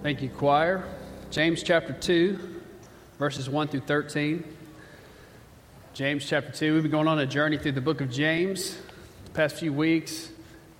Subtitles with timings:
[0.00, 0.84] Thank you, choir.
[1.32, 2.38] James chapter 2,
[3.18, 4.44] verses 1 through 13.
[5.92, 8.78] James chapter 2, we've been going on a journey through the book of James
[9.24, 10.30] the past few weeks,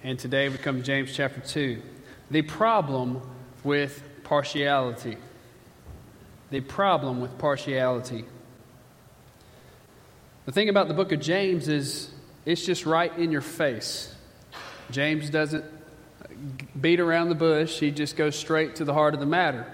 [0.04, 1.82] and today we come to James chapter 2.
[2.30, 3.20] The problem
[3.64, 5.17] with partiality.
[6.50, 8.24] The problem with partiality.
[10.46, 12.08] The thing about the book of James is
[12.46, 14.14] it's just right in your face.
[14.92, 15.64] James doesn't
[16.80, 19.66] beat around the bush, he just goes straight to the heart of the matter.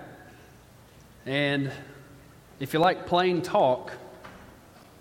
[1.27, 1.71] And
[2.61, 3.93] if you like plain talk,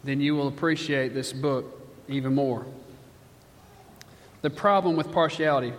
[0.04, 2.66] then you will appreciate this book even more.
[4.42, 5.74] The problem with partiality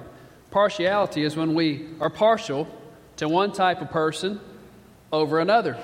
[0.50, 2.68] partiality is when we are partial
[3.16, 4.40] to one type of person
[5.12, 5.76] over another.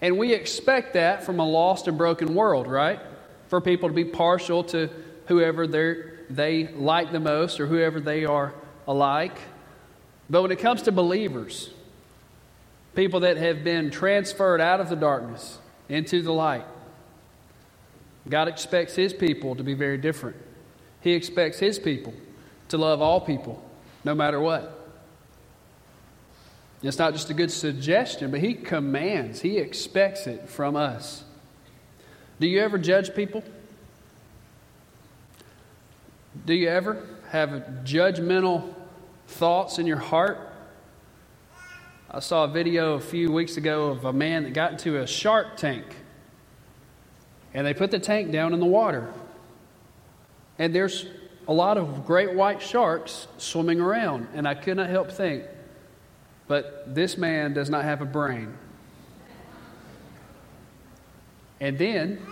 [0.00, 2.98] And we expect that from a lost and broken world, right?
[3.46, 4.90] For people to be partial to
[5.26, 8.52] whoever they like the most or whoever they are
[8.88, 9.38] alike.
[10.28, 11.70] But when it comes to believers,
[12.96, 15.58] people that have been transferred out of the darkness
[15.88, 16.64] into the light,
[18.28, 20.36] God expects His people to be very different.
[21.00, 22.14] He expects His people
[22.70, 23.62] to love all people,
[24.04, 24.74] no matter what.
[26.82, 31.24] It's not just a good suggestion, but He commands, He expects it from us.
[32.40, 33.42] Do you ever judge people?
[36.46, 38.74] Do you ever have a judgmental
[39.28, 40.40] thoughts in your heart.
[42.10, 45.06] I saw a video a few weeks ago of a man that got into a
[45.06, 45.84] shark tank.
[47.52, 49.12] And they put the tank down in the water.
[50.58, 51.06] And there's
[51.46, 54.28] a lot of great white sharks swimming around.
[54.32, 55.44] And I could not help think,
[56.46, 58.56] but this man does not have a brain.
[61.60, 62.22] And then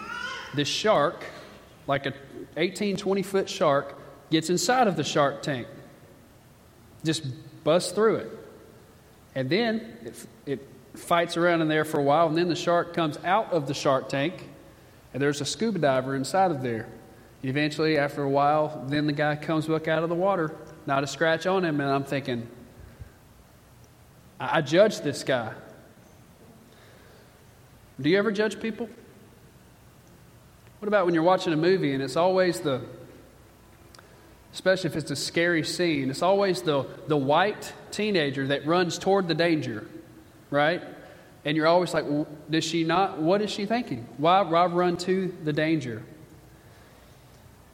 [0.55, 1.25] this shark,
[1.87, 2.15] like a
[2.57, 3.99] 18, 20 foot shark,
[4.31, 5.67] gets inside of the shark tank
[7.05, 7.25] just
[7.65, 8.31] busts through it.
[9.35, 12.95] And then it, it fights around in there for a while, and then the shark
[12.95, 14.49] comes out of the shark tank,
[15.13, 16.89] and there's a scuba diver inside of there.
[17.43, 20.55] Eventually, after a while, then the guy comes back out of the water,
[20.87, 22.49] not a scratch on him, and I'm thinking,
[24.41, 25.53] I, I judge this guy.
[28.01, 28.89] Do you ever judge people?
[30.79, 32.83] What about when you're watching a movie and it's always the
[34.57, 39.29] especially if it's a scary scene, it's always the, the white teenager that runs toward
[39.29, 39.87] the danger,
[40.49, 40.83] right?
[41.45, 42.07] And you're always like,
[42.49, 43.19] does she not?
[43.19, 44.09] What is she thinking?
[44.17, 46.03] Why, why run to the danger?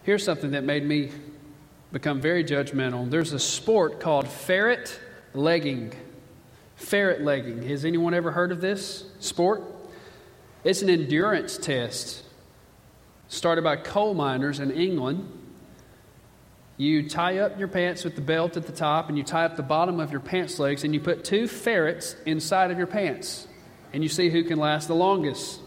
[0.03, 1.13] Here's something that made me
[1.93, 3.09] become very judgmental.
[3.09, 4.99] There's a sport called ferret
[5.35, 5.93] legging.
[6.75, 7.63] Ferret legging.
[7.69, 9.63] Has anyone ever heard of this sport?
[10.65, 12.25] It's an endurance test
[13.29, 15.39] started by coal miners in England
[16.83, 19.57] you tie up your pants with the belt at the top and you tie up
[19.57, 23.47] the bottom of your pants legs and you put two ferrets inside of your pants
[23.93, 25.61] and you see who can last the longest.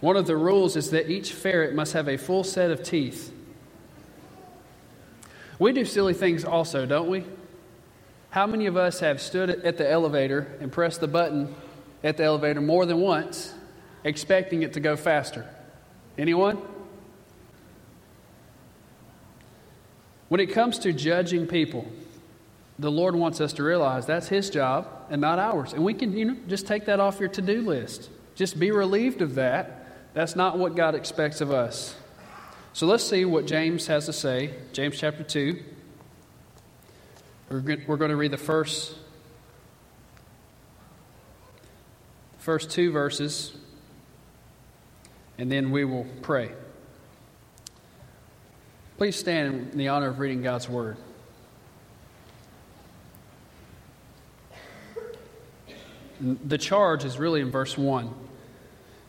[0.00, 3.32] One of the rules is that each ferret must have a full set of teeth.
[5.58, 7.24] We do silly things also, don't we?
[8.30, 11.54] How many of us have stood at the elevator and pressed the button
[12.02, 13.52] at the elevator more than once,
[14.04, 15.46] expecting it to go faster?
[16.16, 16.62] Anyone?
[20.32, 21.86] When it comes to judging people,
[22.78, 25.74] the Lord wants us to realize that's His job and not ours.
[25.74, 28.08] And we can, you know, just take that off your to do list.
[28.34, 30.14] Just be relieved of that.
[30.14, 31.94] That's not what God expects of us.
[32.72, 34.54] So let's see what James has to say.
[34.72, 35.62] James chapter 2.
[37.50, 38.96] We're going to read the first,
[42.38, 43.52] first two verses,
[45.36, 46.52] and then we will pray.
[49.02, 50.96] Please stand in the honor of reading God's Word.
[56.20, 58.14] The charge is really in verse 1.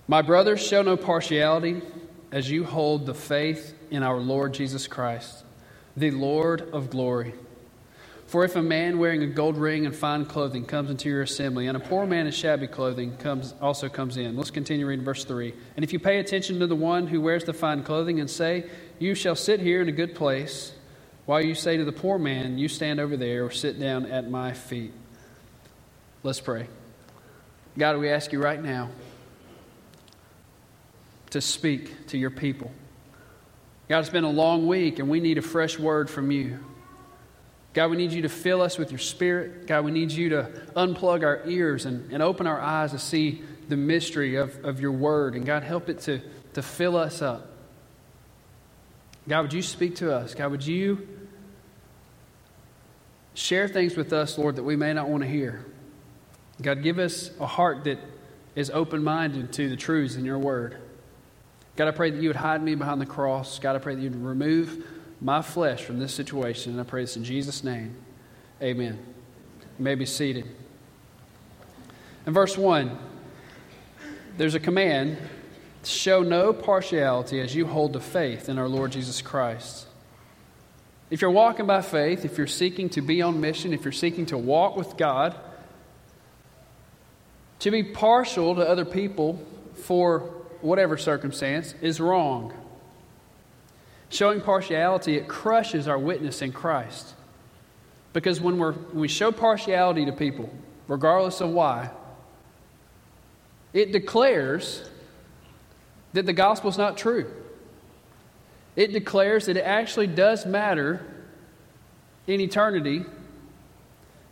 [0.07, 1.83] My brothers, show no partiality
[2.31, 5.43] as you hold the faith in our Lord Jesus Christ,
[5.95, 7.35] the Lord of glory.
[8.25, 11.67] For if a man wearing a gold ring and fine clothing comes into your assembly,
[11.67, 14.35] and a poor man in shabby clothing comes, also comes in.
[14.35, 15.53] Let's continue reading verse 3.
[15.75, 18.67] And if you pay attention to the one who wears the fine clothing and say,
[18.99, 20.73] You shall sit here in a good place,
[21.25, 24.29] while you say to the poor man, You stand over there, or sit down at
[24.29, 24.93] my feet.
[26.21, 26.67] Let's pray.
[27.77, 28.89] God, we ask you right now
[31.31, 32.71] to speak to your people.
[33.89, 36.59] God, it's been a long week, and we need a fresh word from you.
[37.73, 39.65] God, we need you to fill us with your spirit.
[39.65, 43.41] God, we need you to unplug our ears and, and open our eyes to see
[43.67, 45.33] the mystery of, of your word.
[45.35, 46.21] And God, help it to,
[46.53, 47.52] to fill us up.
[49.27, 50.35] God, would you speak to us?
[50.35, 51.07] God, would you
[53.33, 55.65] share things with us, Lord, that we may not want to hear.
[56.61, 57.99] God, give us a heart that
[58.55, 60.77] is open minded to the truths in your word.
[61.75, 63.57] God, I pray that you would hide me behind the cross.
[63.57, 64.85] God, I pray that you'd remove
[65.19, 66.73] my flesh from this situation.
[66.73, 67.95] And I pray this in Jesus' name.
[68.61, 68.99] Amen.
[69.79, 70.45] You may be seated.
[72.27, 72.95] In verse 1,
[74.37, 75.17] there's a command
[75.85, 79.87] show no partiality as you hold to faith in our Lord Jesus Christ.
[81.09, 84.25] If you're walking by faith, if you're seeking to be on mission, if you're seeking
[84.27, 85.35] to walk with God,
[87.59, 89.39] to be partial to other people
[89.75, 90.19] for
[90.61, 92.53] whatever circumstance is wrong.
[94.09, 97.13] Showing partiality, it crushes our witness in Christ.
[98.11, 100.49] Because when, we're, when we show partiality to people,
[100.87, 101.89] regardless of why,
[103.73, 104.87] it declares
[106.13, 107.31] that the gospel is not true.
[108.75, 111.05] It declares that it actually does matter
[112.25, 113.03] in eternity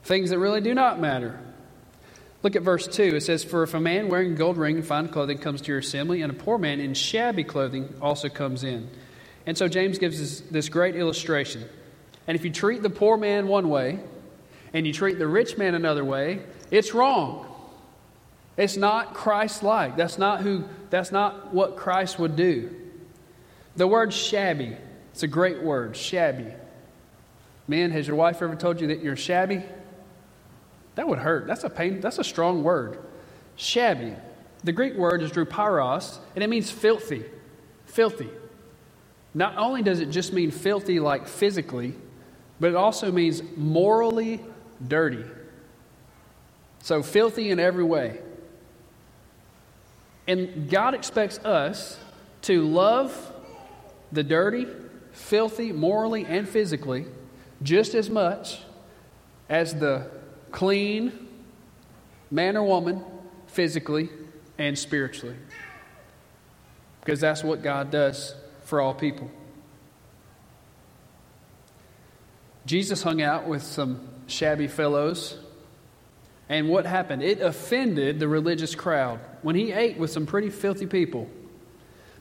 [0.04, 1.40] things that really do not matter.
[2.44, 3.16] Look at verse 2.
[3.16, 5.68] It says, For if a man wearing a gold ring and fine clothing comes to
[5.68, 8.90] your assembly, and a poor man in shabby clothing also comes in.
[9.46, 11.64] And so James gives us this great illustration.
[12.28, 14.00] And if you treat the poor man one way
[14.74, 16.42] and you treat the rich man another way,
[16.72, 17.51] it's wrong.
[18.58, 19.96] It's not Christ like.
[19.96, 22.76] That's not who that's not what Christ would do.
[23.76, 24.76] The word shabby,
[25.14, 26.54] it's a great word, shabby.
[27.68, 29.64] Man, has your wife ever told you that you're shabby?
[30.96, 31.48] That would hurt.
[31.48, 33.00] That's a pain, that's a strong word.
[33.56, 34.16] Shabby.
[34.64, 37.24] The Greek word is drupairos, and it means filthy.
[37.86, 38.30] Filthy.
[39.34, 41.96] Not only does it just mean filthy like physically,
[42.60, 44.42] but it also means morally
[44.86, 45.24] dirty.
[46.80, 48.20] So filthy in every way.
[50.28, 52.00] And God expects us
[52.44, 53.32] to love
[54.12, 54.68] the dirty,
[55.12, 57.06] filthy, morally, and physically
[57.64, 58.62] just as much
[59.50, 60.10] as the
[60.52, 61.28] clean
[62.30, 63.04] man or woman,
[63.48, 64.10] physically
[64.58, 65.36] and spiritually.
[67.02, 69.30] Because that's what God does for all people.
[72.66, 75.38] Jesus hung out with some shabby fellows
[76.50, 77.24] and what happened?
[77.24, 81.30] It offended the religious crowd when he ate with some pretty filthy people.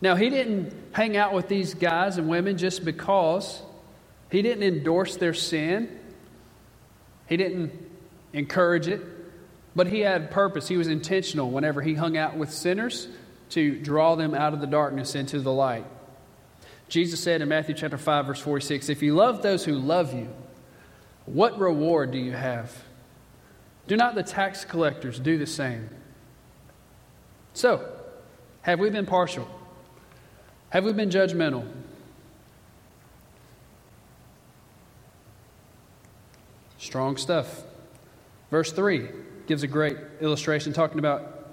[0.00, 3.61] Now, he didn't hang out with these guys and women just because.
[4.31, 5.99] He didn't endorse their sin.
[7.28, 7.72] He didn't
[8.32, 9.02] encourage it.
[9.76, 10.69] But he had purpose.
[10.69, 13.08] He was intentional whenever he hung out with sinners
[13.50, 15.84] to draw them out of the darkness into the light.
[16.88, 20.28] Jesus said in Matthew chapter 5 verse 46, "If you love those who love you,
[21.26, 22.84] what reward do you have?"
[23.91, 25.91] Do not the tax collectors do the same?
[27.55, 27.91] So,
[28.63, 29.49] have we been partial?
[30.69, 31.69] Have we been judgmental?
[36.79, 37.65] Strong stuff.
[38.53, 39.09] Verse 3
[39.49, 41.51] gives a great illustration talking about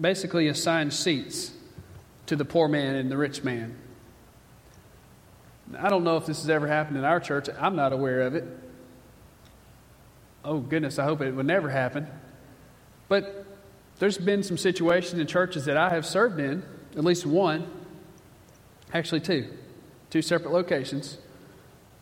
[0.00, 1.50] basically assigned seats
[2.26, 3.76] to the poor man and the rich man.
[5.76, 7.48] I don't know if this has ever happened in our church.
[7.58, 8.44] I'm not aware of it
[10.44, 12.06] oh goodness, I hope it would never happen.
[13.08, 13.46] But
[13.98, 16.62] there's been some situations in churches that I have served in,
[16.96, 17.66] at least one,
[18.92, 19.48] actually two,
[20.10, 21.18] two separate locations,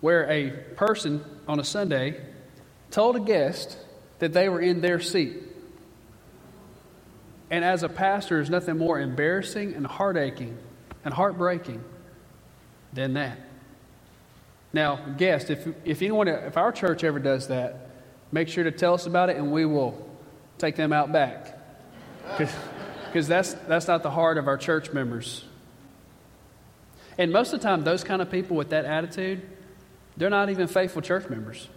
[0.00, 2.20] where a person on a Sunday
[2.90, 3.76] told a guest
[4.20, 5.36] that they were in their seat.
[7.50, 10.56] And as a pastor, there's nothing more embarrassing and heartaching
[11.04, 11.82] and heartbreaking
[12.92, 13.38] than that.
[14.72, 17.87] Now, guest, if, if anyone, if our church ever does that,
[18.32, 20.06] make sure to tell us about it and we will
[20.58, 21.58] take them out back.
[23.06, 25.44] Because that's, that's not the heart of our church members.
[27.16, 29.42] And most of the time, those kind of people with that attitude,
[30.16, 31.68] they're not even faithful church members.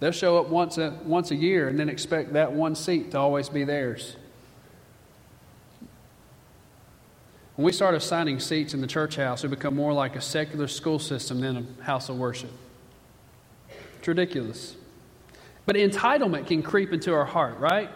[0.00, 3.18] They'll show up once a, once a year and then expect that one seat to
[3.18, 4.16] always be theirs.
[7.56, 10.66] When we start assigning seats in the church house, we become more like a secular
[10.66, 12.50] school system than a house of worship.
[13.98, 14.76] It's ridiculous.
[15.66, 17.90] But entitlement can creep into our heart, right?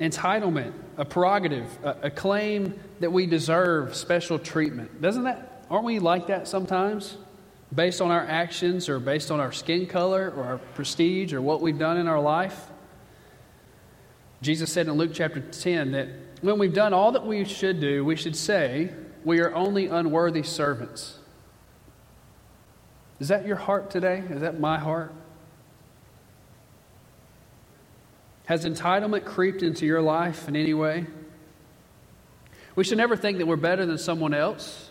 [0.00, 5.00] Entitlement, a prerogative, a, a claim that we deserve special treatment.
[5.00, 7.16] Doesn't that, aren't we like that sometimes?
[7.74, 11.60] Based on our actions or based on our skin color or our prestige or what
[11.60, 12.70] we've done in our life?
[14.42, 16.08] Jesus said in Luke chapter 10 that
[16.42, 18.92] when we've done all that we should do, we should say,
[19.24, 21.18] We are only unworthy servants.
[23.18, 24.22] Is that your heart today?
[24.30, 25.12] Is that my heart?
[28.46, 31.06] Has entitlement creeped into your life in any way?
[32.76, 34.90] We should never think that we're better than someone else.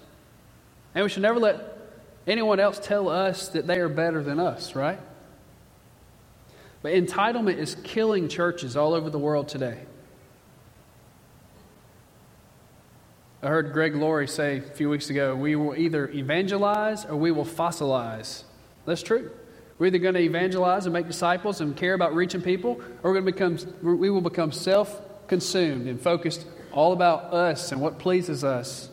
[0.94, 1.78] And we should never let
[2.28, 5.00] anyone else tell us that they are better than us, right?
[6.82, 9.80] But entitlement is killing churches all over the world today.
[13.42, 17.32] I heard Greg Laurie say a few weeks ago we will either evangelize or we
[17.32, 18.44] will fossilize.
[18.86, 19.32] That's true.
[19.78, 23.22] We're either going to evangelize and make disciples and care about reaching people, or we're
[23.22, 28.00] going to become, we will become self consumed and focused all about us and what
[28.00, 28.90] pleases us.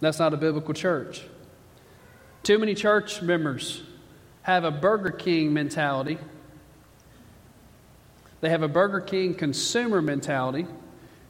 [0.00, 1.24] That's not a biblical church.
[2.42, 3.82] Too many church members
[4.42, 6.18] have a Burger King mentality.
[8.40, 10.66] They have a Burger King consumer mentality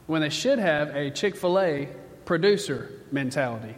[0.07, 1.89] when they should have a Chick fil A
[2.25, 3.75] producer mentality.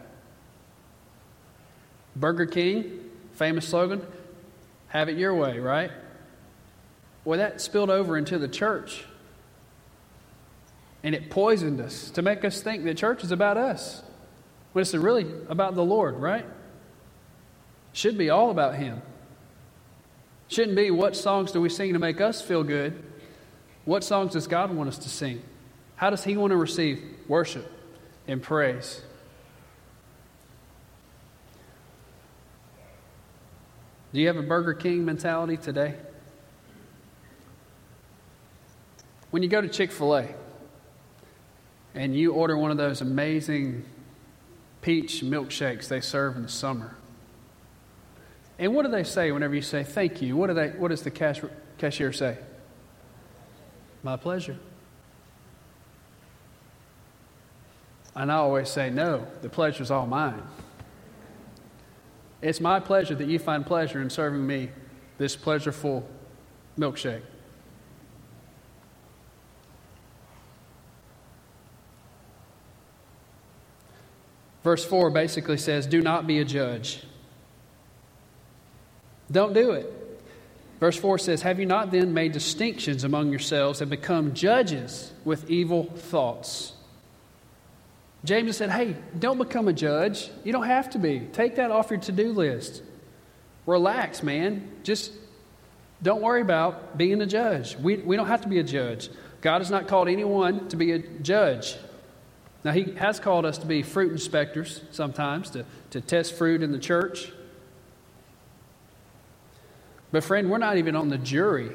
[2.14, 4.06] Burger King, famous slogan,
[4.92, 5.90] have it your way, right?
[7.24, 9.04] Well, that spilled over into the church.
[11.02, 14.02] And it poisoned us to make us think that church is about us.
[14.72, 16.46] When it's really about the Lord, right?
[17.92, 19.02] Should be all about Him.
[20.48, 23.02] Shouldn't be what songs do we sing to make us feel good?
[23.84, 25.42] What songs does God want us to sing?
[25.96, 27.70] How does He want to receive worship?
[28.26, 29.02] and praise.
[34.12, 35.94] Do you have a Burger King mentality today?
[39.30, 40.28] When you go to Chick fil A
[41.94, 43.84] and you order one of those amazing
[44.82, 46.94] peach milkshakes they serve in the summer,
[48.58, 50.36] and what do they say whenever you say thank you?
[50.36, 51.40] What, do they, what does the cash,
[51.78, 52.36] cashier say?
[54.02, 54.58] My pleasure.
[58.14, 60.42] And I always say, no, the pleasure's all mine.
[62.42, 64.70] It's my pleasure that you find pleasure in serving me
[65.16, 66.02] this pleasureful
[66.76, 67.22] milkshake.
[74.64, 77.04] Verse 4 basically says, Do not be a judge.
[79.30, 79.92] Don't do it.
[80.78, 85.48] Verse 4 says, Have you not then made distinctions among yourselves and become judges with
[85.48, 86.72] evil thoughts?
[88.24, 90.30] James said, Hey, don't become a judge.
[90.44, 91.20] You don't have to be.
[91.32, 92.82] Take that off your to do list.
[93.66, 94.70] Relax, man.
[94.82, 95.12] Just
[96.02, 97.76] don't worry about being a judge.
[97.76, 99.08] We, we don't have to be a judge.
[99.40, 101.76] God has not called anyone to be a judge.
[102.64, 106.70] Now, He has called us to be fruit inspectors sometimes, to, to test fruit in
[106.70, 107.32] the church.
[110.12, 111.72] But, friend, we're not even on the jury.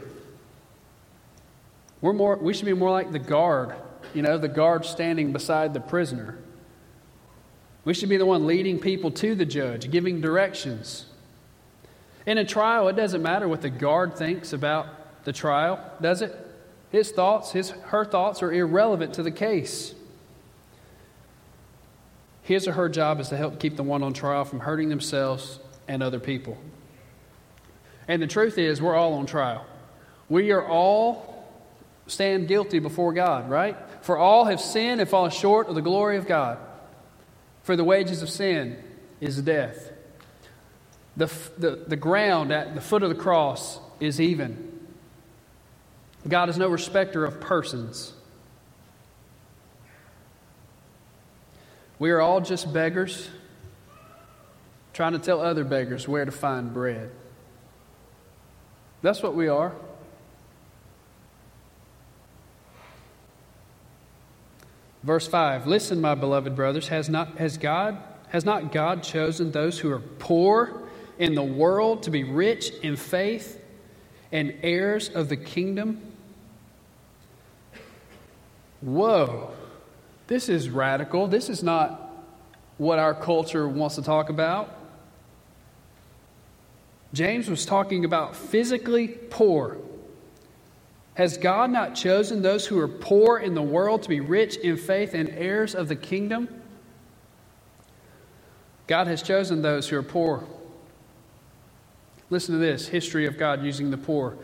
[2.00, 3.74] We're more, we should be more like the guard
[4.14, 6.38] you know, the guard standing beside the prisoner.
[7.86, 11.06] We should be the one leading people to the judge, giving directions.
[12.26, 16.36] In a trial, it doesn't matter what the guard thinks about the trial, does it?
[16.92, 19.94] His thoughts, his, her thoughts are irrelevant to the case.
[22.42, 25.60] His or her job is to help keep the one on trial from hurting themselves
[25.88, 26.58] and other people.
[28.08, 29.66] And the truth is, we're all on trial.
[30.30, 31.37] We are all
[32.08, 33.78] stand guilty before God, right?
[34.02, 36.58] For all have sinned and fallen short of the glory of God.
[37.64, 38.82] For the wages of sin
[39.20, 39.92] is death.
[41.16, 44.72] The, the, the ground at the foot of the cross is even.
[46.28, 48.14] God is no respecter of persons.
[52.00, 53.30] We are all just beggars
[54.94, 57.12] trying to tell other beggars where to find bread.
[59.02, 59.76] That's what we are.
[65.08, 67.98] Verse 5 Listen, my beloved brothers, has not, has, God,
[68.28, 70.84] has not God chosen those who are poor
[71.18, 73.64] in the world to be rich in faith
[74.34, 76.02] and heirs of the kingdom?
[78.82, 79.52] Whoa,
[80.28, 81.26] this is radical.
[81.28, 82.12] This is not
[82.78, 84.76] what our culture wants to talk about.
[87.14, 89.78] James was talking about physically poor.
[91.18, 94.78] Has God not chosen those who are poor in the world to be rich in
[94.78, 96.48] faith and heirs of the kingdom?
[98.86, 100.44] God has chosen those who are poor.
[102.30, 104.38] Listen to this history of God using the poor.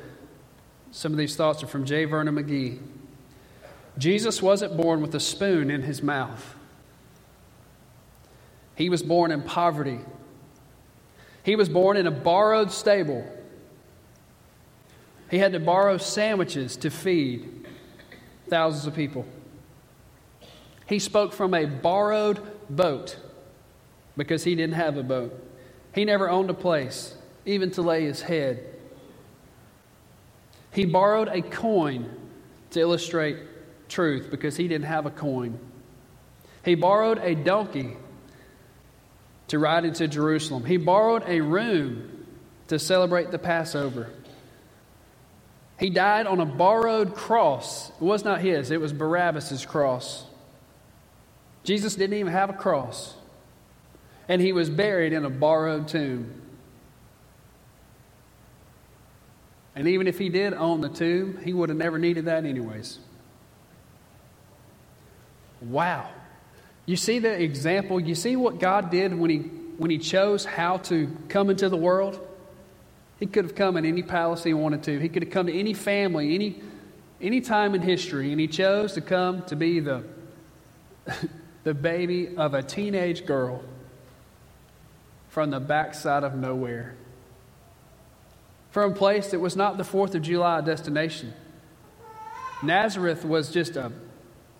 [0.89, 2.05] Some of these thoughts are from J.
[2.05, 2.79] Vernon McGee.
[3.99, 6.55] Jesus wasn't born with a spoon in his mouth.
[8.73, 9.99] He was born in poverty.
[11.43, 13.31] He was born in a borrowed stable.
[15.29, 17.67] He had to borrow sandwiches to feed
[18.49, 19.25] thousands of people.
[20.85, 22.39] He spoke from a borrowed
[22.69, 23.17] boat
[24.15, 25.33] because he didn't have a boat.
[25.93, 27.15] He never owned a place,
[27.45, 28.63] even to lay his head.
[30.71, 32.09] He borrowed a coin
[32.71, 33.37] to illustrate
[33.89, 35.59] truth because he didn't have a coin.
[36.65, 37.95] He borrowed a donkey
[39.49, 40.65] to ride into Jerusalem.
[40.65, 42.25] He borrowed a room
[42.69, 44.09] to celebrate the Passover.
[45.79, 47.89] He died on a borrowed cross.
[47.89, 50.25] It was not his, it was Barabbas' cross.
[51.63, 53.15] Jesus didn't even have a cross.
[54.27, 56.41] And he was buried in a borrowed tomb.
[59.75, 62.99] And even if he did own the tomb, he would have never needed that, anyways.
[65.61, 66.09] Wow.
[66.85, 67.99] You see the example?
[67.99, 69.37] You see what God did when he,
[69.77, 72.19] when he chose how to come into the world?
[73.23, 74.99] He could have come in any palace he wanted to.
[74.99, 76.61] He could have come to any family, any,
[77.21, 80.03] any time in history, and he chose to come to be the,
[81.63, 83.63] the baby of a teenage girl
[85.29, 86.97] from the backside of nowhere
[88.71, 91.33] from a place that was not the 4th of July destination.
[92.61, 93.93] Nazareth was just a,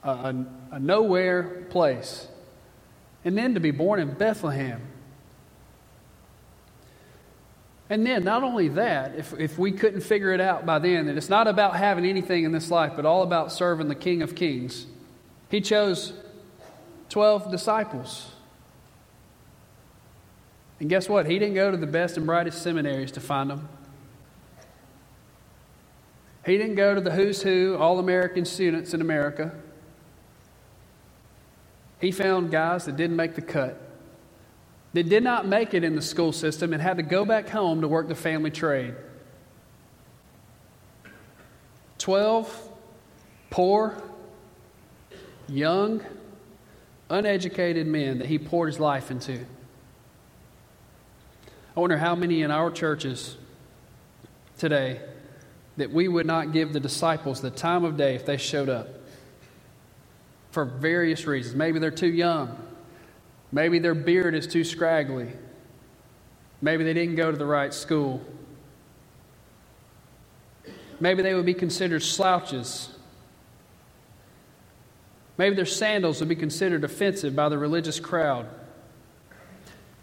[0.04, 0.34] a,
[0.72, 2.30] a, nowhere place.
[3.26, 4.82] And then to be born in Bethlehem.
[7.90, 11.18] And then, not only that, if, if we couldn't figure it out by then, that
[11.18, 14.36] it's not about having anything in this life, but all about serving the King of
[14.36, 14.86] Kings,
[15.50, 16.14] he chose
[17.10, 18.32] 12 disciples.
[20.80, 21.26] And guess what?
[21.26, 23.70] He didn't go to the best and brightest seminaries to find them.
[26.46, 29.54] He didn't go to the who's who, all American students in America.
[32.02, 33.80] He found guys that didn't make the cut,
[34.94, 37.82] that did not make it in the school system and had to go back home
[37.82, 38.94] to work the family trade.
[41.98, 42.70] Twelve
[43.50, 44.02] poor,
[45.48, 46.02] young,
[47.10, 49.46] uneducated men that he poured his life into.
[51.76, 53.38] I wonder how many in our churches
[54.58, 55.02] today
[55.78, 58.88] that we would not give the disciples the time of day if they showed up
[60.52, 61.56] for various reasons.
[61.56, 62.58] Maybe they're too young,
[63.54, 65.32] maybe their beard is too scraggly,
[66.62, 68.22] maybe they didn't go to the right school,
[71.00, 72.90] maybe they would be considered slouches.
[75.36, 78.48] Maybe their sandals would be considered offensive by the religious crowd.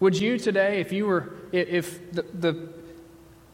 [0.01, 2.68] Would you today, if you were, if the, the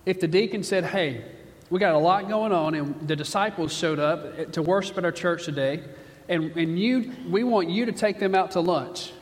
[0.06, 1.22] if the deacon said, "Hey,
[1.68, 5.12] we got a lot going on, and the disciples showed up to worship at our
[5.12, 5.82] church today.
[6.28, 9.12] And, and you, we want you to take them out to lunch.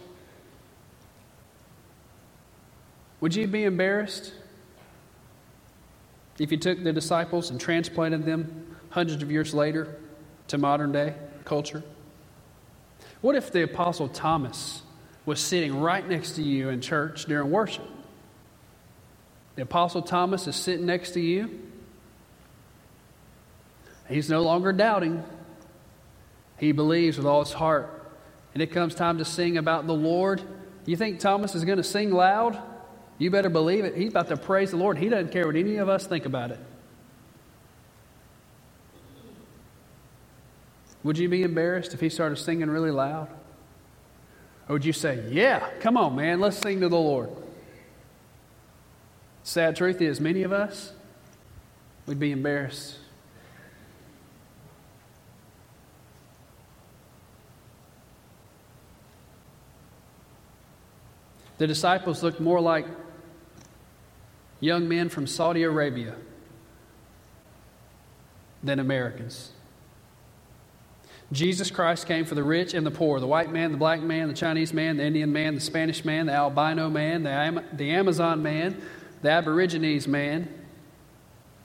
[3.25, 4.35] Would you be embarrassed
[6.39, 9.97] if you took the disciples and transplanted them hundreds of years later
[10.49, 11.15] to modern day
[11.47, 11.83] culture?
[13.23, 14.83] What if the Apostle Thomas
[15.25, 17.89] was sitting right next to you in church during worship?
[19.57, 21.63] The Apostle Thomas is sitting next to you
[24.07, 25.25] He's no longer doubting.
[26.59, 28.07] He believes with all his heart.
[28.53, 30.43] And it comes time to sing about the Lord.
[30.85, 32.63] You think Thomas is going to sing loud?
[33.19, 33.97] You better believe it.
[33.97, 34.99] He's about to praise the Lord.
[34.99, 36.59] He doesn't care what any of us think about it.
[41.05, 43.29] Would you be embarrassed if he started singing really loud?
[44.69, 47.31] Or would you say, Yeah, come on, man, let's sing to the Lord?
[49.43, 50.93] Sad truth is, many of us
[52.07, 52.99] we'd be embarrassed.
[61.59, 62.87] The disciples looked more like
[64.61, 66.15] young men from Saudi Arabia
[68.63, 69.51] than Americans.
[71.33, 74.29] Jesus Christ came for the rich and the poor the white man, the black man,
[74.29, 77.91] the Chinese man, the Indian man, the Spanish man, the albino man, the, Am- the
[77.91, 78.81] Amazon man,
[79.23, 80.49] the Aborigines man,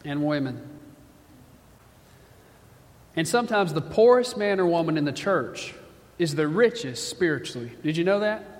[0.03, 0.67] and women.
[3.15, 5.73] And sometimes the poorest man or woman in the church
[6.17, 7.71] is the richest spiritually.
[7.83, 8.58] Did you know that?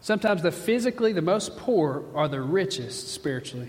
[0.00, 3.68] Sometimes the physically the most poor are the richest spiritually.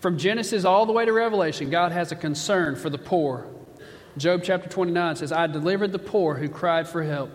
[0.00, 3.46] From Genesis all the way to Revelation, God has a concern for the poor.
[4.16, 7.30] Job chapter 29 says, I delivered the poor who cried for help.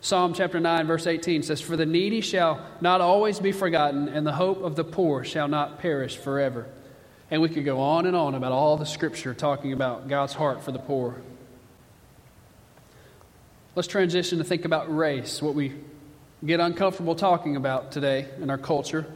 [0.00, 4.26] Psalm chapter 9, verse 18 says, For the needy shall not always be forgotten, and
[4.26, 6.66] the hope of the poor shall not perish forever.
[7.30, 10.62] And we could go on and on about all the scripture talking about God's heart
[10.62, 11.20] for the poor.
[13.74, 15.72] Let's transition to think about race, what we
[16.44, 19.06] get uncomfortable talking about today in our culture.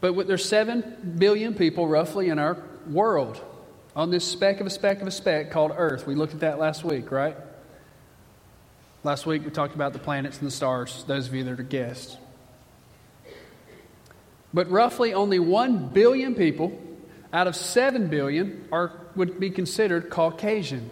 [0.00, 3.40] But there's 7 billion people roughly in our world
[3.94, 6.06] on this speck of a speck of a speck called Earth.
[6.06, 7.36] We looked at that last week, right?
[9.04, 11.62] Last week we talked about the planets and the stars, those of you that are
[11.62, 12.16] guests.
[14.52, 16.78] But roughly only 1 billion people
[17.32, 20.90] out of 7 billion are, would be considered Caucasian.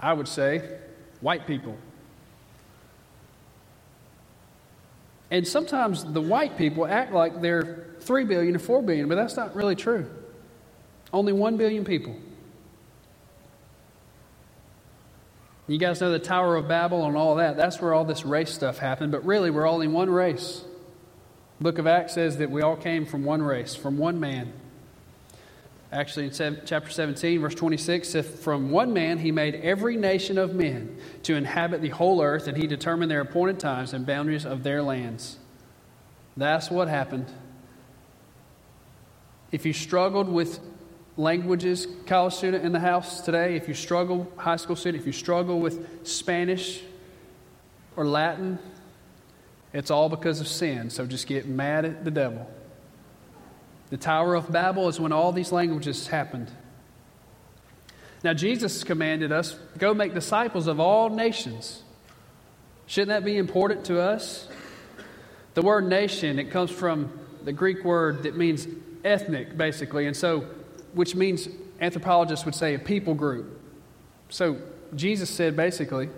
[0.00, 0.78] I would say
[1.20, 1.76] white people.
[5.32, 9.34] And sometimes the white people act like they're 3 billion or 4 billion, but that's
[9.34, 10.08] not really true.
[11.10, 12.14] Only 1 billion people.
[15.66, 17.56] You guys know the Tower of Babel and all that.
[17.56, 20.64] That's where all this race stuff happened, but really we're all in one race.
[21.60, 24.52] The book of Acts says that we all came from one race, from one man.
[25.92, 26.32] Actually, in
[26.64, 31.34] chapter 17, verse 26, says, From one man he made every nation of men to
[31.34, 35.38] inhabit the whole earth, and he determined their appointed times and boundaries of their lands.
[36.34, 37.30] That's what happened.
[39.50, 40.60] If you struggled with
[41.18, 45.12] languages, college student in the house today, if you struggle, high school student, if you
[45.12, 46.82] struggle with Spanish
[47.96, 48.58] or Latin,
[49.74, 50.88] it's all because of sin.
[50.88, 52.50] So just get mad at the devil.
[53.92, 56.50] The Tower of Babel is when all these languages happened.
[58.24, 61.82] Now, Jesus commanded us go make disciples of all nations.
[62.86, 64.48] Shouldn't that be important to us?
[65.52, 67.12] The word nation, it comes from
[67.44, 68.66] the Greek word that means
[69.04, 70.06] ethnic, basically.
[70.06, 70.46] And so
[70.94, 73.60] which means anthropologists would say a people group.
[74.30, 74.56] So
[74.94, 76.08] Jesus said basically,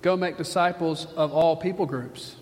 [0.00, 2.36] go make disciples of all people groups.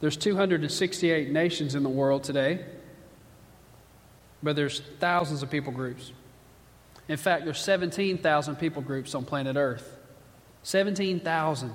[0.00, 2.64] There's 268 nations in the world today,
[4.42, 6.12] but there's thousands of people groups.
[7.08, 9.98] In fact, there's 17,000 people groups on planet Earth.
[10.62, 11.72] 17,000.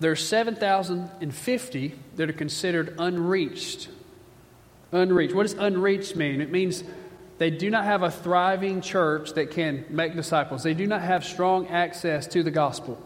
[0.00, 3.88] There's 7,050 that are considered unreached.
[4.92, 5.34] Unreached.
[5.34, 6.40] What does unreached mean?
[6.40, 6.84] It means
[7.38, 11.24] they do not have a thriving church that can make disciples, they do not have
[11.24, 13.02] strong access to the gospel.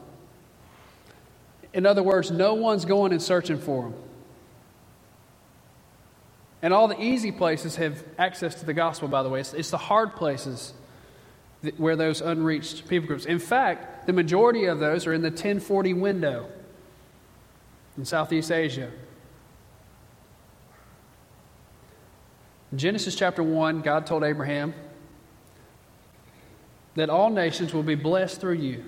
[1.72, 3.94] In other words, no one's going and searching for them.
[6.60, 9.40] And all the easy places have access to the gospel, by the way.
[9.40, 10.72] It's, it's the hard places
[11.62, 13.24] that, where those unreached people groups.
[13.24, 16.46] In fact, the majority of those are in the 1040 window
[17.96, 18.90] in Southeast Asia.
[22.74, 24.72] Genesis chapter 1, God told Abraham
[26.94, 28.84] that all nations will be blessed through you.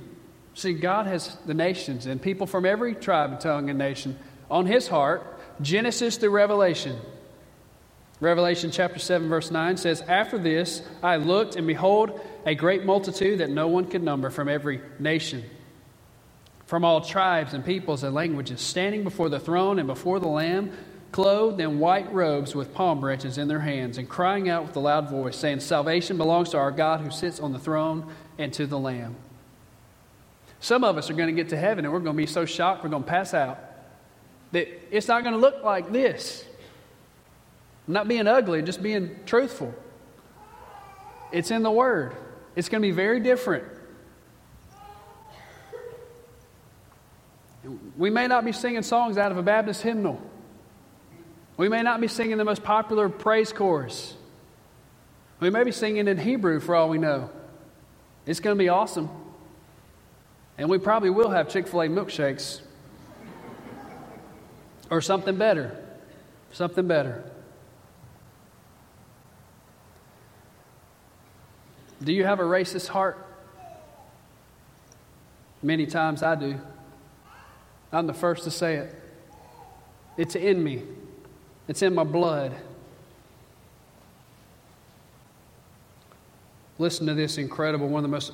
[0.55, 4.19] See, God has the nations and people from every tribe and tongue and nation
[4.51, 6.97] on his heart, Genesis through Revelation.
[8.21, 13.41] Revelation chapter 7, verse 9 says, After this I looked, and behold, a great multitude
[13.41, 15.45] that no one could number from every nation
[16.67, 20.73] from all tribes and peoples and languages, standing before the throne and before the Lamb,
[21.13, 24.81] clothed in white robes with palm branches in their hands, and crying out with a
[24.81, 28.67] loud voice, saying, Salvation belongs to our God who sits on the throne and to
[28.67, 29.15] the Lamb.
[30.65, 32.47] Some of us are going to get to heaven and we're going to be so
[32.47, 33.59] shocked we're going to pass out
[34.53, 36.43] that it's not going to look like this.
[37.87, 39.75] I'm not being ugly, just being truthful.
[41.33, 42.17] It's in the Word.
[42.57, 43.67] It's going to be very different.
[47.99, 50.19] We may not be singing songs out of a Baptist hymnal.
[51.59, 54.15] We may not be singing the most popular praise chorus.
[55.41, 57.29] We may be singing in Hebrew for all we know.
[58.25, 59.11] It's going to be awesome.
[60.57, 62.61] And we probably will have Chick fil A milkshakes
[64.91, 65.77] or something better.
[66.53, 67.31] Something better.
[72.03, 73.19] Do you have a racist heart?
[75.63, 76.61] Many times I do.
[77.91, 78.95] I'm the first to say it.
[80.17, 80.83] It's in me,
[81.67, 82.53] it's in my blood.
[86.79, 88.33] Listen to this incredible, one of the most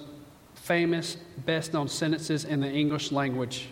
[0.70, 3.66] famous, best known sentences in the English language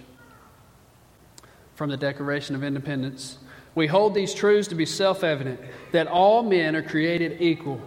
[1.77, 3.39] from the Declaration of Independence.
[3.77, 5.61] We hold these truths to be self evident
[5.93, 7.81] that all men are created equal,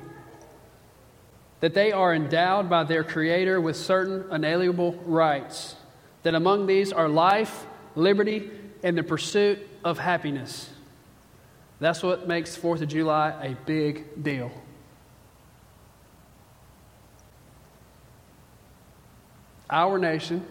[1.60, 5.76] that they are endowed by their Creator with certain unalienable rights,
[6.24, 8.50] that among these are life, liberty,
[8.82, 10.69] and the pursuit of happiness.
[11.82, 14.54] That's what makes 4th of July a big deal.
[19.71, 20.45] Our nation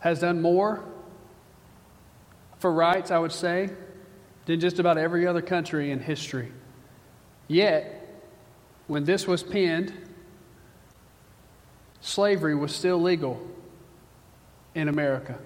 [0.00, 0.84] has done more
[2.58, 3.70] for rights, I would say,
[4.46, 6.52] than just about every other country in history.
[7.46, 8.22] Yet,
[8.86, 9.92] when this was penned,
[12.00, 13.40] slavery was still legal
[14.74, 15.38] in America.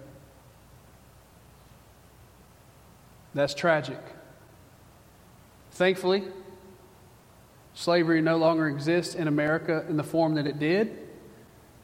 [3.35, 4.01] That's tragic.
[5.73, 6.25] Thankfully,
[7.75, 11.08] slavery no longer exists in America in the form that it did,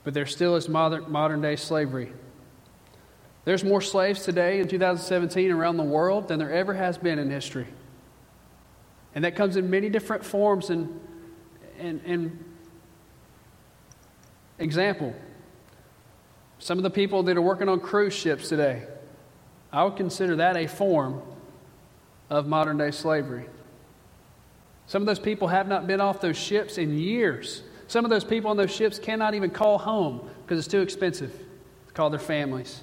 [0.04, 2.12] but there still is modern, modern day slavery.
[3.44, 7.30] There's more slaves today in 2017 around the world than there ever has been in
[7.30, 7.66] history.
[9.14, 11.00] And that comes in many different forms and,
[11.78, 12.44] and, and
[14.58, 15.14] example.
[16.58, 18.84] Some of the people that are working on cruise ships today,
[19.72, 21.20] I would consider that a form
[22.30, 23.46] of modern day slavery.
[24.86, 27.62] Some of those people have not been off those ships in years.
[27.86, 31.32] Some of those people on those ships cannot even call home because it's too expensive
[31.86, 32.80] to call their families.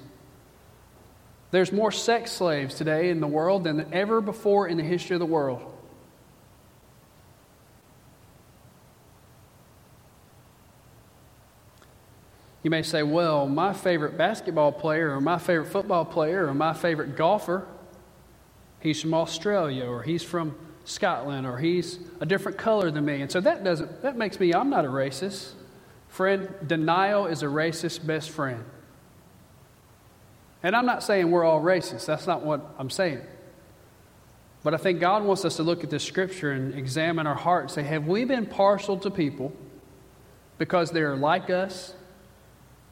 [1.50, 5.20] There's more sex slaves today in the world than ever before in the history of
[5.20, 5.62] the world.
[12.62, 16.72] You may say, well, my favorite basketball player, or my favorite football player, or my
[16.72, 17.66] favorite golfer,
[18.80, 23.22] he's from Australia, or he's from Scotland, or he's a different color than me.
[23.22, 25.52] And so that doesn't, that makes me, I'm not a racist.
[26.08, 28.64] Friend, denial is a racist best friend.
[30.62, 32.06] And I'm not saying we're all racist.
[32.06, 33.20] That's not what I'm saying.
[34.62, 37.64] But I think God wants us to look at this scripture and examine our heart
[37.64, 39.52] and say, have we been partial to people
[40.58, 41.94] because they're like us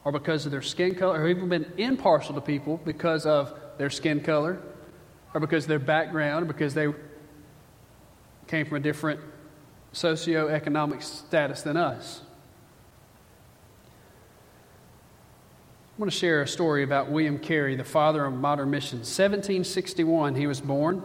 [0.03, 3.89] or because of their skin color, or we been impartial to people because of their
[3.89, 4.59] skin color
[5.33, 6.87] or because of their background or because they
[8.51, 9.21] came from a different
[9.93, 12.21] socioeconomic status than us?
[15.97, 19.07] I want to share a story about William Carey, the father of modern missions.
[19.07, 21.01] 1761, he was born.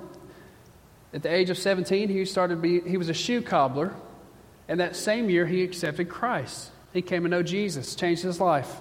[1.14, 3.94] At the age of 17, he started be, he was a shoe cobbler,
[4.66, 6.72] and that same year he accepted Christ.
[6.92, 8.80] He came to know Jesus, changed his life.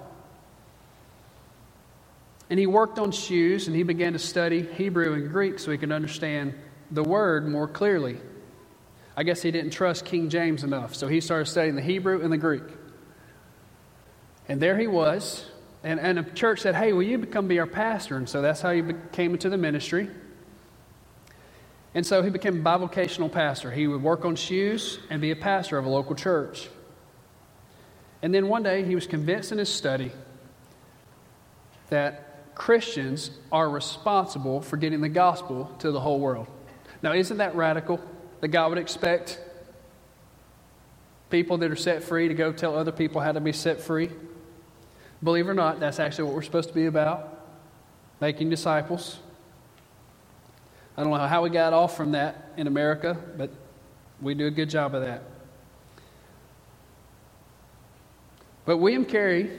[2.49, 5.77] And he worked on shoes and he began to study Hebrew and Greek so he
[5.77, 6.55] could understand
[6.89, 8.17] the word more clearly.
[9.17, 12.31] I guess he didn't trust King James enough, so he started studying the Hebrew and
[12.31, 12.63] the Greek.
[14.47, 15.45] And there he was,
[15.83, 18.17] and, and a church said, Hey, will you become be our pastor?
[18.17, 20.09] And so that's how he came into the ministry.
[21.93, 23.71] And so he became a bivocational pastor.
[23.71, 26.67] He would work on shoes and be a pastor of a local church.
[28.21, 30.11] And then one day he was convinced in his study
[31.89, 36.47] that Christians are responsible for getting the gospel to the whole world.
[37.01, 38.01] Now, isn't that radical
[38.45, 39.39] that God would expect
[41.31, 44.11] people that are set free to go tell other people how to be set free?
[45.23, 47.41] Believe it or not, that's actually what we're supposed to be about
[48.21, 49.17] making disciples.
[50.95, 53.49] I don't know how we got off from that in America, but
[54.21, 55.23] we do a good job of that.
[58.63, 59.49] But William Carey,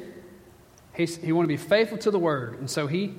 [0.94, 3.16] he wanted to be faithful to the word, and so he,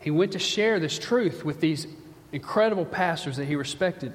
[0.00, 1.86] he went to share this truth with these
[2.30, 4.12] incredible pastors that he respected.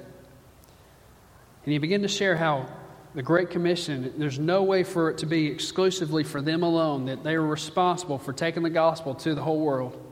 [1.68, 2.66] And he began to share how
[3.14, 7.22] the Great Commission, there's no way for it to be exclusively for them alone, that
[7.22, 10.02] they are responsible for taking the gospel to the whole world.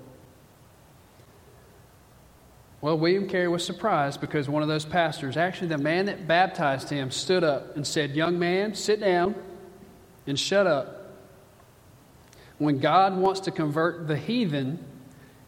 [2.83, 6.91] Well, William Carey was surprised because one of those pastors, actually the man that baptized
[6.91, 9.35] him, stood up and said, Young man, sit down
[10.27, 11.15] and shut up.
[12.59, 14.85] When God wants to convert the heathen,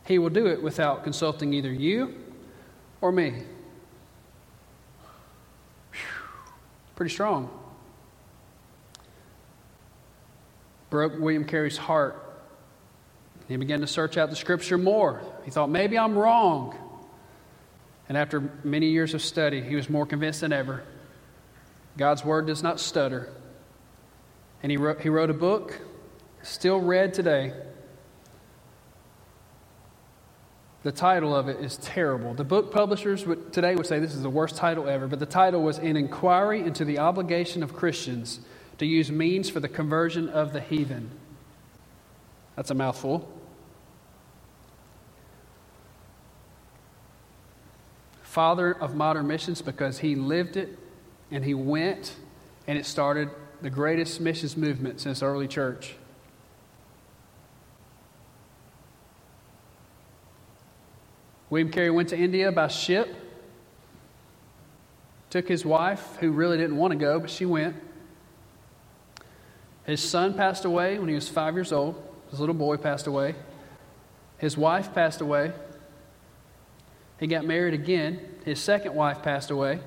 [0.06, 2.14] he will do it without consulting either you
[3.02, 3.42] or me.
[6.98, 7.48] Pretty strong.
[10.90, 12.20] Broke William Carey's heart.
[13.46, 15.22] He began to search out the scripture more.
[15.44, 16.76] He thought, maybe I'm wrong.
[18.08, 20.82] And after many years of study, he was more convinced than ever.
[21.96, 23.32] God's word does not stutter.
[24.64, 25.80] And he wrote, he wrote a book,
[26.42, 27.52] still read today,
[30.88, 32.32] The title of it is terrible.
[32.32, 35.26] The book publishers would, today would say this is the worst title ever, but the
[35.26, 38.40] title was An Inquiry into the Obligation of Christians
[38.78, 41.10] to Use Means for the Conversion of the Heathen.
[42.56, 43.30] That's a mouthful.
[48.22, 50.78] Father of modern missions because he lived it
[51.30, 52.16] and he went
[52.66, 53.28] and it started
[53.60, 55.96] the greatest missions movement since early church.
[61.50, 63.14] William Carey went to India by ship,
[65.30, 67.76] took his wife, who really didn't want to go, but she went.
[69.84, 72.02] His son passed away when he was five years old.
[72.30, 73.34] His little boy passed away.
[74.36, 75.52] His wife passed away.
[77.18, 78.20] He got married again.
[78.44, 79.80] His second wife passed away.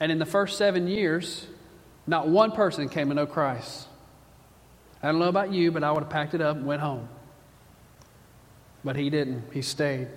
[0.00, 1.46] And in the first seven years,
[2.06, 3.86] not one person came to know Christ.
[5.02, 7.08] I don't know about you, but I would have packed it up and went home.
[8.84, 9.44] But he didn't.
[9.52, 10.08] He stayed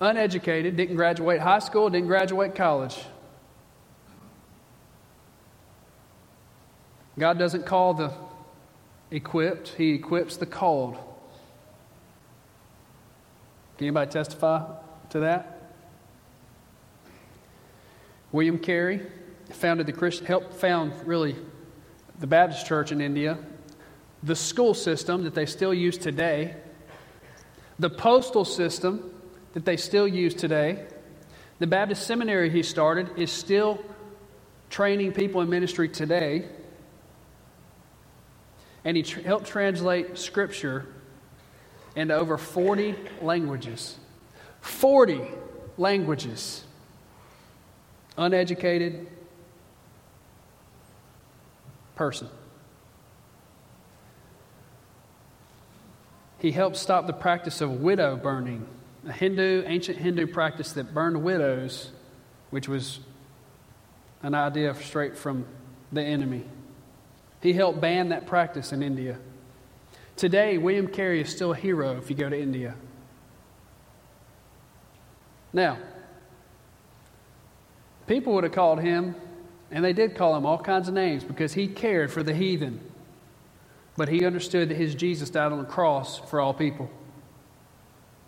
[0.00, 2.98] uneducated, didn't graduate high school, didn't graduate college.
[7.18, 8.12] God doesn't call the
[9.10, 10.94] equipped, He equips the called.
[13.76, 14.64] Can anybody testify
[15.10, 15.72] to that?
[18.32, 19.06] William Carey
[19.50, 21.36] founded the Christian, helped found really
[22.20, 23.38] the Baptist church in India,
[24.22, 26.54] the school system that they still use today,
[27.78, 29.10] the postal system
[29.52, 30.86] that they still use today,
[31.58, 33.84] The Baptist seminary he started is still
[34.70, 36.46] training people in ministry today.
[38.84, 40.86] And he tr- helped translate Scripture
[41.94, 43.98] into over 40 languages.
[44.62, 45.20] 40
[45.76, 46.64] languages.
[48.16, 49.06] Uneducated
[51.94, 52.28] person.
[56.38, 58.66] He helped stop the practice of widow burning,
[59.06, 61.90] a Hindu, ancient Hindu practice that burned widows,
[62.50, 63.00] which was
[64.22, 65.46] an idea straight from
[65.92, 66.44] the enemy.
[67.40, 69.18] He helped ban that practice in India.
[70.16, 72.74] Today, William Carey is still a hero if you go to India.
[75.52, 75.78] Now,
[78.06, 79.14] people would have called him,
[79.70, 82.80] and they did call him all kinds of names because he cared for the heathen.
[83.96, 86.90] But he understood that his Jesus died on the cross for all people.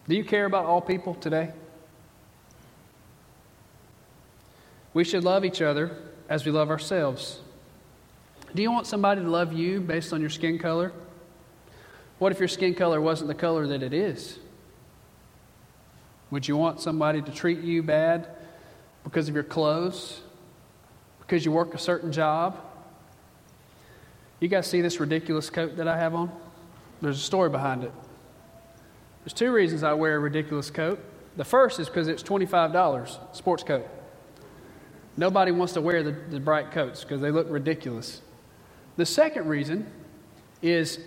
[0.09, 1.53] Do you care about all people today?
[4.95, 5.97] We should love each other
[6.29, 7.41] as we love ourselves.
[8.55, 10.93] Do you want somebody to love you based on your skin color?
[12.19, 14.39] What if your skin color wasn't the color that it is?
[16.31, 18.29] Would you want somebody to treat you bad
[19.05, 20.21] because of your clothes?
[21.21, 22.59] Because you work a certain job?
[24.41, 26.31] You guys see this ridiculous coat that I have on?
[27.01, 27.93] There's a story behind it.
[29.25, 31.01] There's two reasons I wear a ridiculous coat.
[31.37, 33.89] The first is because it's $25, sports coat.
[35.17, 38.21] Nobody wants to wear the, the bright coats because they look ridiculous.
[38.97, 39.91] The second reason
[40.61, 40.99] is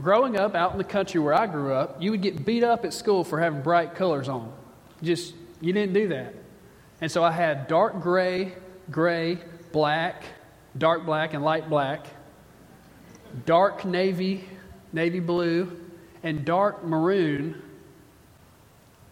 [0.00, 2.84] growing up out in the country where I grew up, you would get beat up
[2.84, 4.52] at school for having bright colors on.
[5.02, 6.34] Just, you didn't do that.
[7.00, 8.52] And so I had dark gray,
[8.90, 9.38] gray,
[9.72, 10.24] black,
[10.76, 12.06] dark black, and light black,
[13.44, 14.48] dark navy,
[14.92, 15.87] navy blue,
[16.28, 17.54] and dark maroon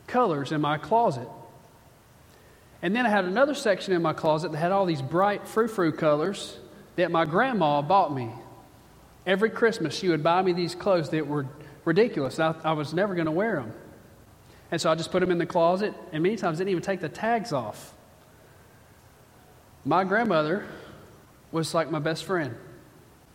[0.06, 1.26] colors in my closet.
[2.82, 5.66] And then I had another section in my closet that had all these bright frou
[5.66, 6.58] frou colors
[6.96, 8.30] that my grandma bought me.
[9.24, 11.46] Every Christmas, she would buy me these clothes that were
[11.86, 12.38] ridiculous.
[12.38, 13.72] I, I was never going to wear them.
[14.70, 17.00] And so I just put them in the closet, and many times didn't even take
[17.00, 17.94] the tags off.
[19.86, 20.66] My grandmother
[21.50, 22.56] was like my best friend.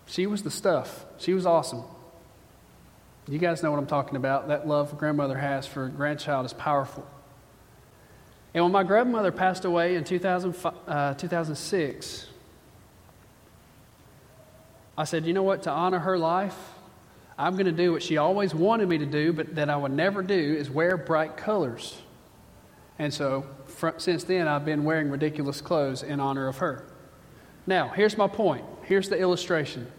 [0.06, 1.04] She was the stuff.
[1.18, 1.84] She was awesome.
[3.32, 4.50] You guys know what I'm talking about.
[4.50, 7.08] That love grandmother has for a grandchild is powerful.
[8.54, 10.54] And when my grandmother passed away in 2000,
[10.86, 12.28] uh, 2006,
[14.98, 15.64] I said, you know what?
[15.64, 16.58] To honor her life,
[17.38, 19.94] I'm going to do what she always wanted me to do, but that I would
[19.94, 22.02] never do is wear bright colors.
[23.00, 23.46] And so,
[23.96, 26.86] since then, I've been wearing ridiculous clothes in honor of her.
[27.66, 28.66] Now, here's my point.
[28.84, 29.90] Here's the illustration.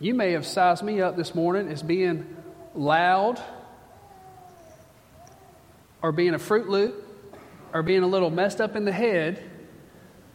[0.00, 2.36] You may have sized me up this morning as being
[2.74, 3.42] loud,
[6.02, 7.04] or being a Fruit Loop,
[7.72, 9.42] or being a little messed up in the head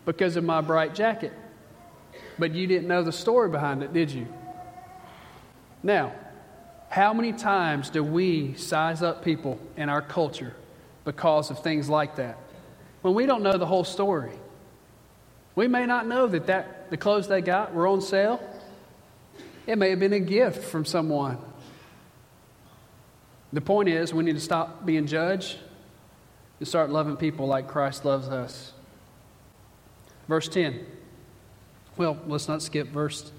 [0.05, 1.31] because of my bright jacket.
[2.37, 4.27] But you didn't know the story behind it, did you?
[5.81, 6.13] Now,
[6.89, 10.53] how many times do we size up people in our culture
[11.05, 12.37] because of things like that?
[13.01, 14.33] When we don't know the whole story.
[15.55, 18.41] We may not know that, that the clothes they got were on sale.
[19.65, 21.37] It may have been a gift from someone.
[23.51, 25.57] The point is, we need to stop being judged
[26.59, 28.73] and start loving people like Christ loves us.
[30.27, 30.85] Verse 10.
[31.97, 33.31] Well, let's not skip verse,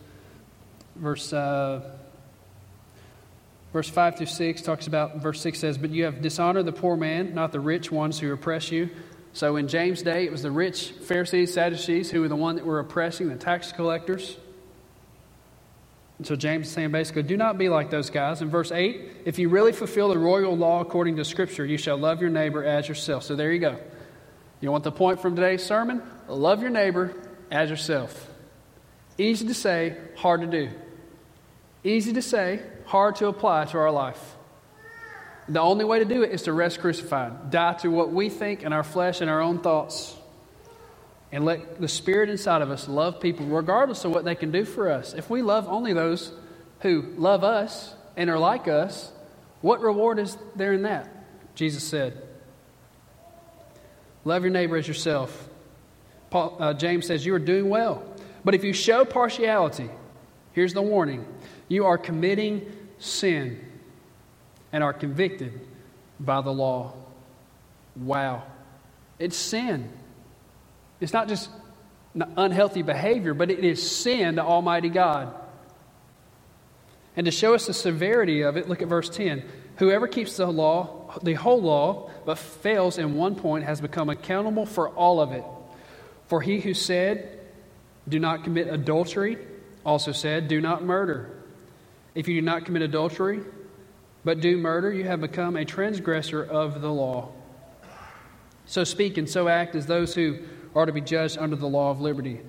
[0.96, 1.96] verse uh,
[3.74, 6.96] Verse 5 through 6 talks about, verse 6 says, But you have dishonored the poor
[6.96, 8.88] man, not the rich ones who oppress you.
[9.32, 12.64] So in James' day, it was the rich Pharisees, Sadducees who were the one that
[12.64, 14.36] were oppressing the tax collectors.
[16.18, 18.40] And so James is saying basically, do not be like those guys.
[18.40, 21.96] In verse 8, if you really fulfill the royal law according to Scripture, you shall
[21.96, 23.24] love your neighbor as yourself.
[23.24, 23.78] So there you go.
[24.60, 26.02] You want the point from today's sermon?
[26.28, 27.14] Love your neighbor
[27.50, 28.30] as yourself.
[29.18, 30.70] Easy to say, hard to do.
[31.82, 34.36] Easy to say, hard to apply to our life.
[35.48, 38.62] The only way to do it is to rest crucified, die to what we think
[38.62, 40.16] in our flesh and our own thoughts,
[41.32, 44.64] and let the Spirit inside of us love people regardless of what they can do
[44.64, 45.14] for us.
[45.14, 46.32] If we love only those
[46.80, 49.10] who love us and are like us,
[49.60, 51.10] what reward is there in that?
[51.54, 52.22] Jesus said.
[54.24, 55.48] Love your neighbor as yourself.
[56.30, 58.04] Paul, uh, James says, You are doing well.
[58.44, 59.88] But if you show partiality,
[60.52, 61.26] here's the warning
[61.68, 63.60] you are committing sin
[64.72, 65.60] and are convicted
[66.20, 66.94] by the law.
[67.96, 68.42] Wow.
[69.18, 69.90] It's sin.
[71.00, 71.50] It's not just
[72.14, 75.34] unhealthy behavior, but it is sin to Almighty God.
[77.16, 79.44] And to show us the severity of it, look at verse 10.
[79.76, 84.66] Whoever keeps the law the whole law, but fails in one point, has become accountable
[84.66, 85.44] for all of it.
[86.26, 87.40] For he who said,
[88.08, 89.38] Do not commit adultery,
[89.84, 91.30] also said, Do not murder.
[92.14, 93.40] If you do not commit adultery,
[94.24, 97.30] but do murder, you have become a transgressor of the law.
[98.66, 100.38] So speak and so act as those who
[100.74, 102.40] are to be judged under the law of liberty.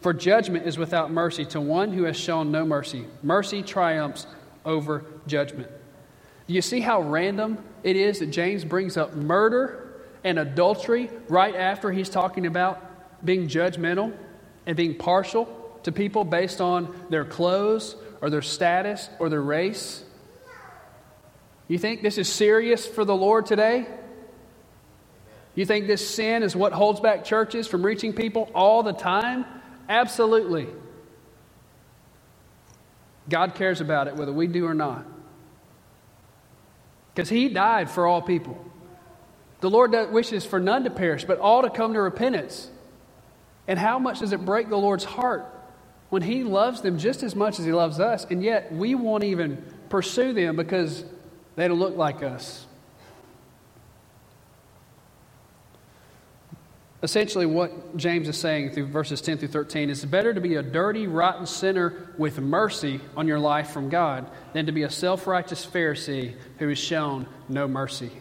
[0.00, 3.06] For judgment is without mercy to one who has shown no mercy.
[3.22, 4.26] Mercy triumphs
[4.64, 5.70] over judgment.
[6.46, 11.54] Do you see how random it is that James brings up murder and adultery right
[11.54, 14.12] after he's talking about being judgmental
[14.66, 15.46] and being partial
[15.84, 20.04] to people based on their clothes or their status or their race?
[21.68, 23.86] You think this is serious for the Lord today?
[25.54, 29.44] You think this sin is what holds back churches from reaching people all the time?
[29.88, 30.68] Absolutely.
[33.28, 35.04] God cares about it whether we do or not.
[37.14, 38.64] Because He died for all people.
[39.60, 42.68] The Lord wishes for none to perish, but all to come to repentance.
[43.68, 45.46] And how much does it break the Lord's heart
[46.08, 49.24] when He loves them just as much as He loves us, and yet we won't
[49.24, 51.04] even pursue them because
[51.54, 52.66] they don't look like us?
[57.02, 60.62] Essentially, what James is saying through verses 10 through 13 is better to be a
[60.62, 65.26] dirty, rotten sinner with mercy on your life from God than to be a self
[65.26, 68.12] righteous Pharisee who is shown no mercy.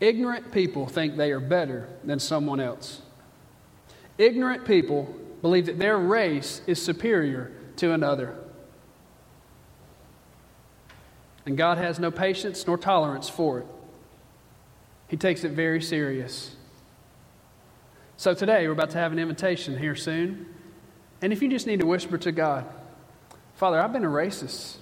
[0.00, 3.02] Ignorant people think they are better than someone else.
[4.18, 8.34] Ignorant people believe that their race is superior to another.
[11.46, 13.66] And God has no patience nor tolerance for it.
[15.12, 16.56] He takes it very serious.
[18.16, 20.46] So today, we're about to have an invitation here soon.
[21.20, 22.64] And if you just need to whisper to God,
[23.56, 24.76] Father, I've been a racist.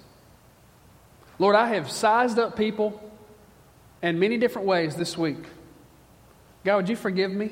[1.40, 3.02] Lord, I have sized up people
[4.04, 5.42] in many different ways this week.
[6.64, 7.50] God, would you forgive me?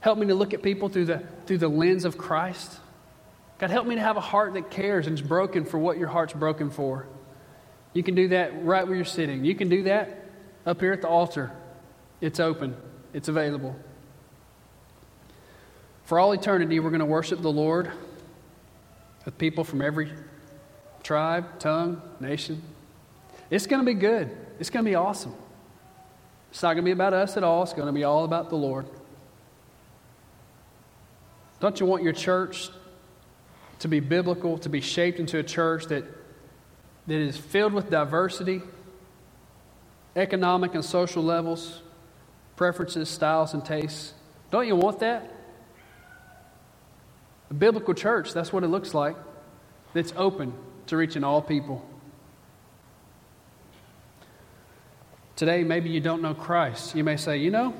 [0.00, 2.78] Help me to look at people through the, through the lens of Christ.
[3.58, 6.08] God, help me to have a heart that cares and is broken for what your
[6.08, 7.06] heart's broken for.
[7.94, 9.46] You can do that right where you're sitting.
[9.46, 10.26] You can do that
[10.66, 11.52] up here at the altar.
[12.22, 12.76] It's open,
[13.12, 13.76] it's available.
[16.04, 17.90] For all eternity, we're going to worship the Lord
[19.24, 20.12] with people from every
[21.02, 22.62] tribe, tongue, nation.
[23.50, 24.34] It's going to be good.
[24.60, 25.34] It's going to be awesome.
[26.52, 27.64] It's not going to be about us at all.
[27.64, 28.86] It's going to be all about the Lord.
[31.58, 32.70] Don't you want your church
[33.80, 36.04] to be biblical, to be shaped into a church that,
[37.08, 38.62] that is filled with diversity,
[40.14, 41.82] economic and social levels,
[42.62, 44.14] preferences, styles, and tastes.
[44.52, 45.28] Don't you want that?
[47.50, 49.16] A biblical church, that's what it looks like.
[49.94, 50.54] That's open
[50.86, 51.84] to reaching all people.
[55.34, 56.94] Today, maybe you don't know Christ.
[56.94, 57.74] You may say, you know,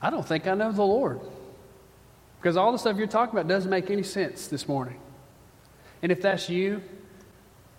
[0.00, 1.20] I don't think I know the Lord.
[2.40, 4.98] Because all the stuff you're talking about doesn't make any sense this morning.
[6.00, 6.80] And if that's you,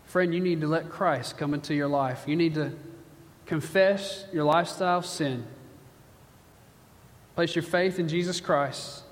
[0.06, 2.26] friend, you need to let Christ come into your life.
[2.28, 2.74] You need to
[3.46, 5.46] confess your lifestyle sin,
[7.36, 9.04] place your faith in Jesus Christ,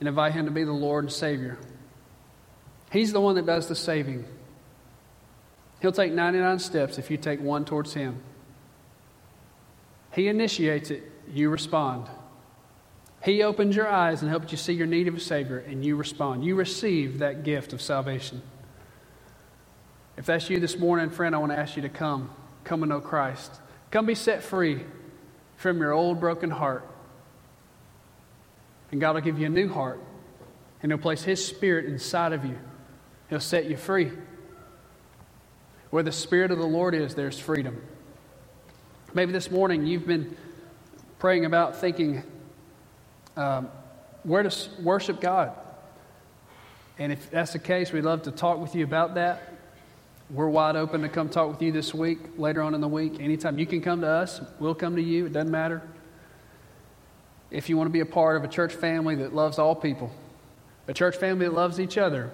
[0.00, 1.58] and invite Him to be the Lord and Savior.
[2.90, 4.24] He's the one that does the saving.
[5.80, 8.20] He'll take 99 steps if you take one towards Him.
[10.12, 12.08] He initiates it, you respond.
[13.22, 15.96] He opens your eyes and helps you see your need of a Savior, and you
[15.96, 16.44] respond.
[16.44, 18.40] You receive that gift of salvation.
[20.16, 22.30] If that's you this morning, friend, I want to ask you to come.
[22.66, 23.52] Come and know Christ.
[23.92, 24.84] Come be set free
[25.56, 26.86] from your old broken heart.
[28.90, 30.00] And God will give you a new heart.
[30.82, 32.58] And He'll place His Spirit inside of you.
[33.30, 34.10] He'll set you free.
[35.90, 37.80] Where the Spirit of the Lord is, there's freedom.
[39.14, 40.36] Maybe this morning you've been
[41.20, 42.24] praying about thinking
[43.36, 43.68] um,
[44.24, 45.52] where to worship God.
[46.98, 49.55] And if that's the case, we'd love to talk with you about that.
[50.28, 53.20] We're wide open to come talk with you this week, later on in the week.
[53.20, 55.26] Anytime you can come to us, we'll come to you.
[55.26, 55.82] It doesn't matter.
[57.52, 60.10] If you want to be a part of a church family that loves all people,
[60.88, 62.32] a church family that loves each other,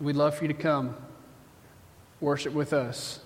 [0.00, 0.96] we'd love for you to come
[2.18, 3.20] worship with us.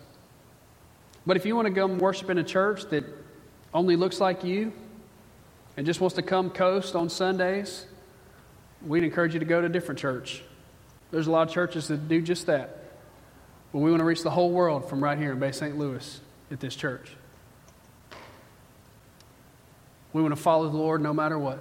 [1.25, 3.05] But if you want to come worship in a church that
[3.73, 4.73] only looks like you
[5.77, 7.87] and just wants to come coast on Sundays,
[8.85, 10.43] we'd encourage you to go to a different church.
[11.13, 12.79] There's a lot of churches that do just that.
[13.73, 15.79] But we want to reach the whole world from right here in Bay St.
[15.79, 17.13] Louis at this church.
[20.13, 21.59] We want to follow the Lord no matter what.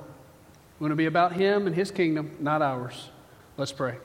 [0.79, 3.09] We want to be about Him and His kingdom, not ours.
[3.57, 3.97] Let's pray.